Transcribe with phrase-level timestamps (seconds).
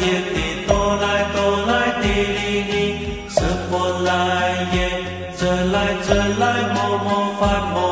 [0.00, 2.86] Dito na, to na, dili ni,
[3.36, 4.88] sa fora lai ye,
[5.32, 7.86] dza lai dza lai mo mo fa mo.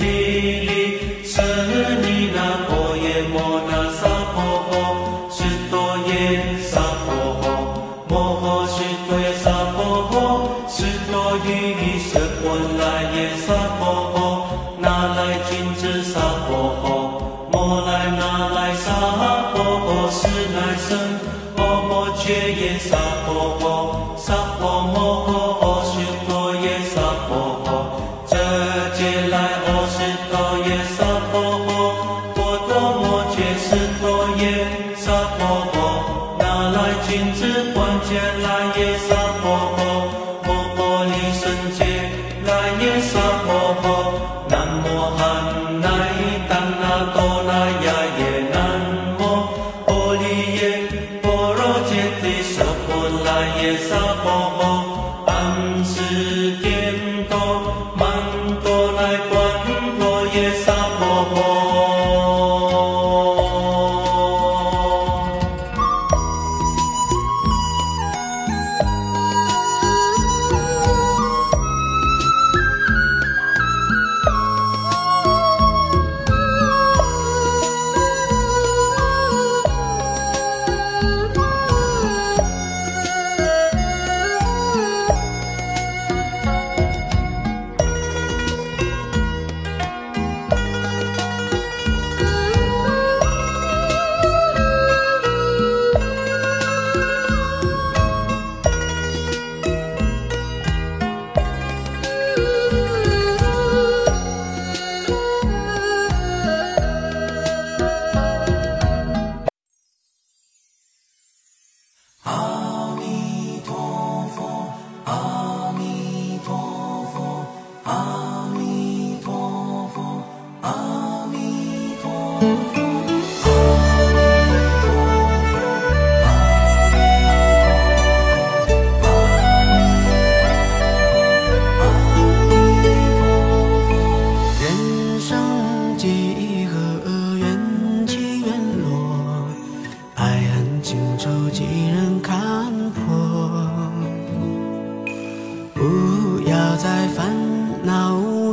[0.00, 0.67] Alleluia.
[37.08, 39.47] 亲自关前来夜散。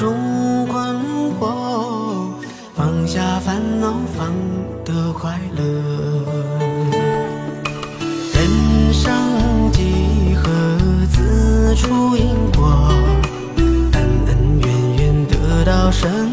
[0.00, 0.96] 中困
[1.38, 2.32] 惑，
[2.74, 4.32] 放下烦恼，放
[4.82, 5.62] 得快乐。
[8.32, 9.12] 人生
[9.70, 10.48] 几何，
[11.10, 12.88] 自出因果，
[13.92, 14.66] 恩恩怨
[14.96, 16.29] 怨得到什么？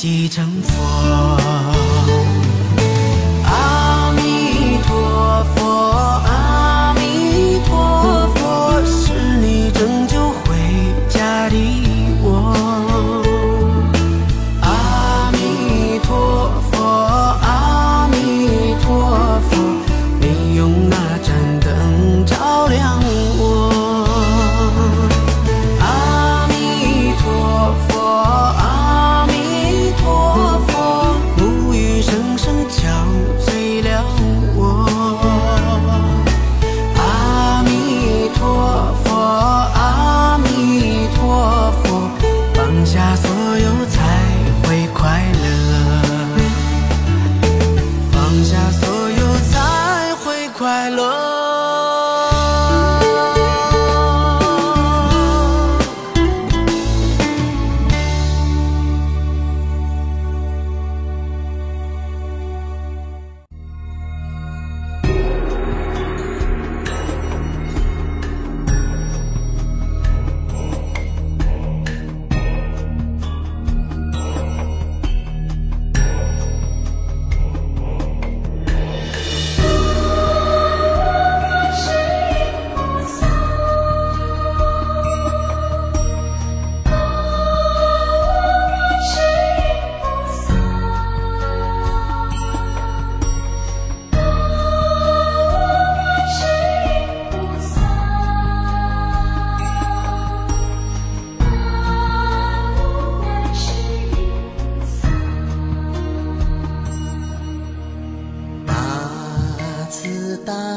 [0.00, 0.99] 即成佛。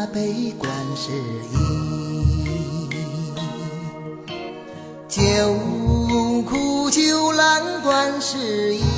[0.07, 1.11] 杯观世
[1.53, 2.89] 音
[5.07, 5.21] 救
[6.43, 8.92] 苦救难观世音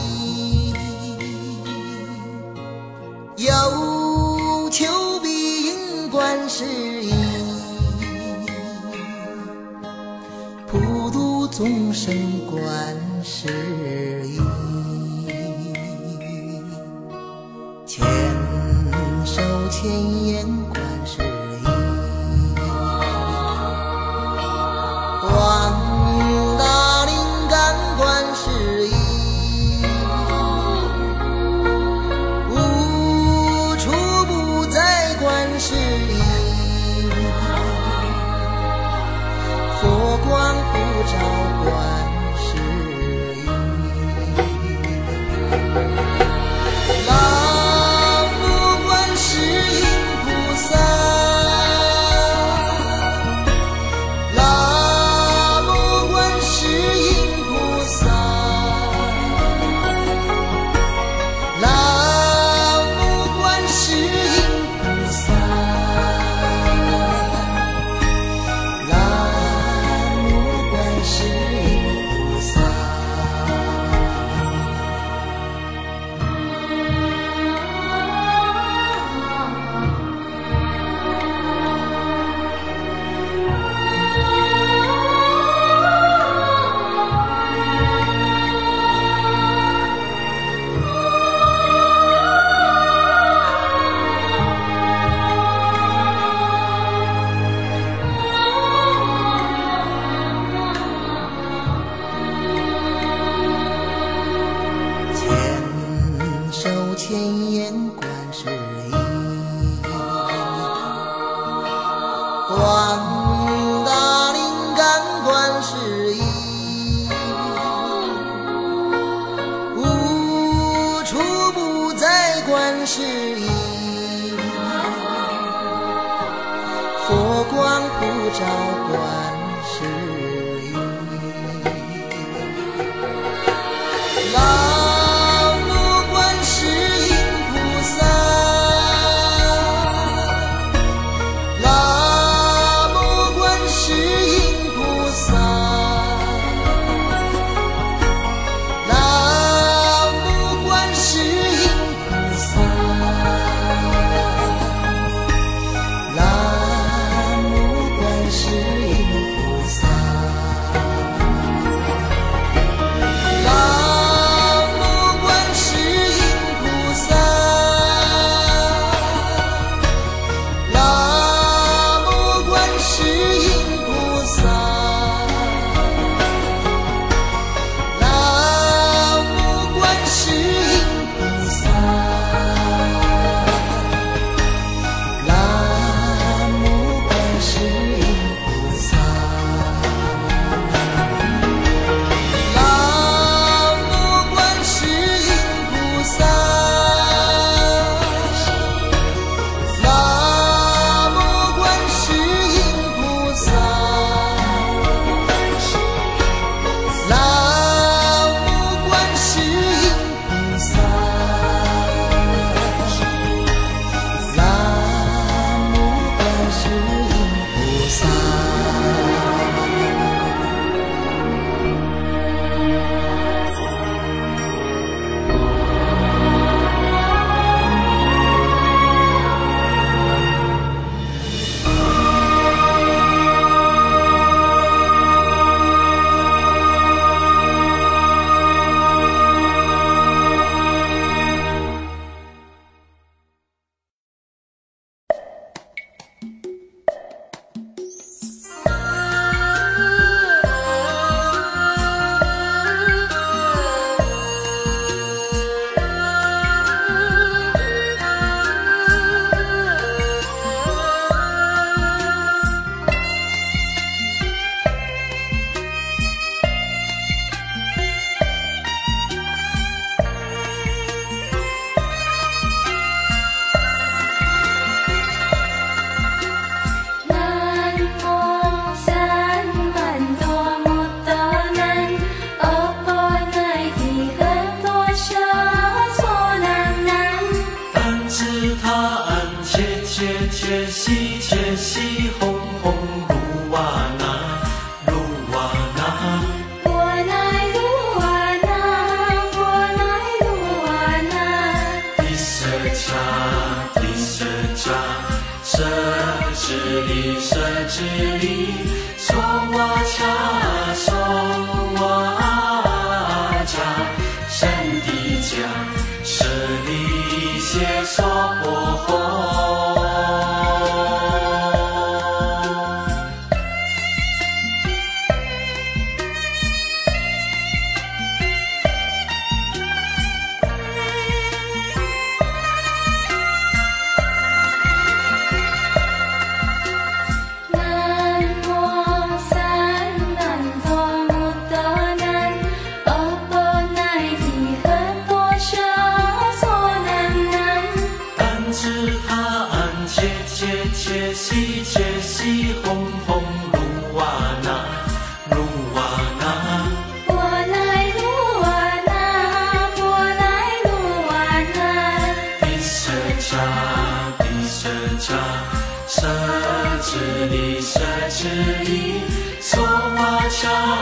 [370.44, 370.76] 瓦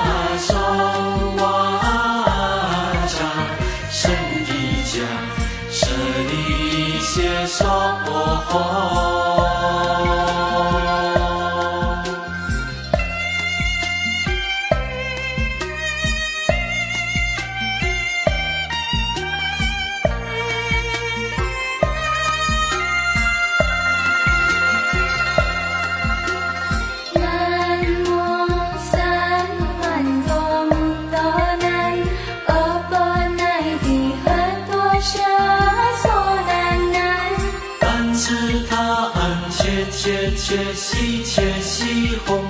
[40.53, 42.42] 切西切西红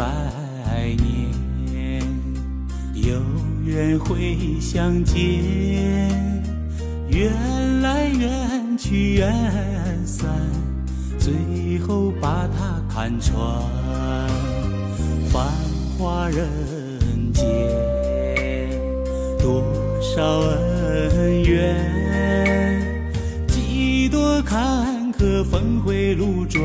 [0.00, 0.06] 百
[0.96, 2.02] 年，
[2.94, 3.20] 有
[3.66, 5.20] 缘会相见，
[7.10, 9.30] 缘来缘去缘
[10.06, 10.30] 散，
[11.18, 13.36] 最后把它看穿。
[15.28, 15.44] 繁
[15.98, 16.48] 华人
[17.34, 17.44] 间，
[19.38, 19.62] 多
[20.00, 21.76] 少恩怨，
[23.48, 26.62] 几多坎坷峰回路转。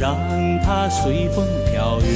[0.00, 0.16] 让
[0.64, 2.08] 它随风飘远。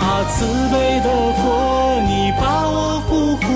[0.00, 1.08] 啊，慈悲的
[1.42, 3.46] 佛，你把我呼唤，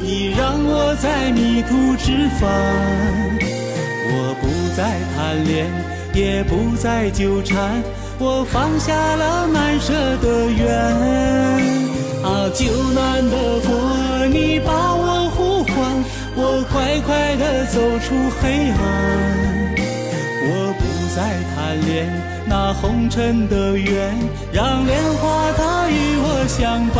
[0.00, 2.42] 你让我在迷途知返。
[4.06, 4.46] 我不
[4.76, 5.66] 再贪恋，
[6.12, 7.82] 也不再纠缠，
[8.18, 10.64] 我放下了难舍的缘。
[12.22, 16.04] 啊，救难的佛，你把我呼唤，
[16.36, 19.83] 我快快地走出黑暗。
[20.46, 20.82] 我不
[21.16, 21.18] 再
[21.54, 22.06] 贪恋
[22.46, 24.14] 那红尘的缘，
[24.52, 26.94] 让莲花它与我相伴。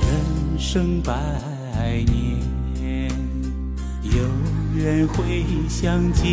[0.00, 1.12] 人生百
[5.06, 6.24] 会相见，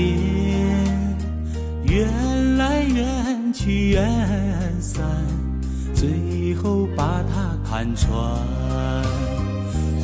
[1.83, 2.07] 缘
[2.57, 4.05] 来缘去缘
[4.79, 5.03] 散，
[5.93, 8.11] 最后把它看穿。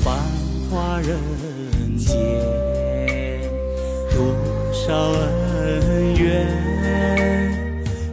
[0.04, 0.16] 繁
[0.70, 1.18] 华人
[1.98, 2.16] 间，
[4.12, 4.18] 多
[4.74, 6.48] 少恩怨，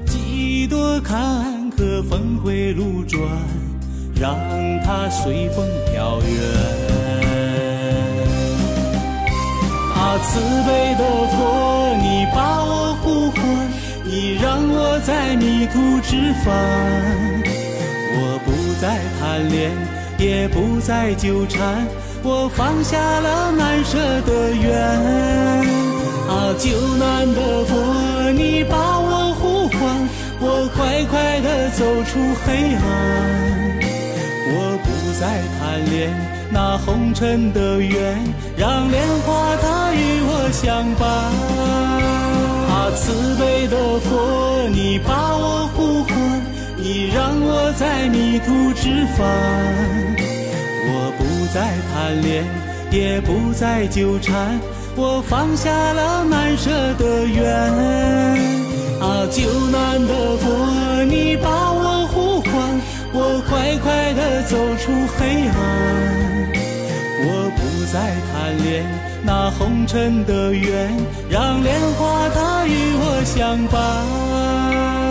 [0.05, 3.21] 几多坎坷峰回路转，
[4.15, 4.37] 让
[4.85, 6.92] 它随风飘远。
[10.13, 13.41] 啊，慈悲的佛，你把我呼唤，
[14.05, 16.53] 你让我在迷途知返。
[18.15, 19.71] 我不再贪恋，
[20.19, 21.87] 也不再纠缠，
[22.23, 23.97] 我放下了难舍
[24.27, 24.77] 的缘。
[26.29, 29.81] 啊，救难的佛，你把我呼唤，
[30.41, 32.83] 我快快地走出黑暗。
[34.55, 34.87] 我不
[35.19, 36.13] 再贪恋
[36.53, 38.23] 那红尘的缘，
[38.59, 41.09] 让莲花它与我相伴。
[42.69, 46.15] 啊，慈悲的佛，你把我呼唤，
[46.77, 49.27] 你让我在迷途知返。
[50.85, 52.45] 我不再贪恋，
[52.91, 54.61] 也不再纠缠，
[54.95, 57.43] 我放下了难舍的缘。
[59.01, 59.41] 啊，就
[59.73, 59.92] 那
[69.63, 70.93] 红尘的缘，
[71.31, 75.02] 让莲花它与我相伴。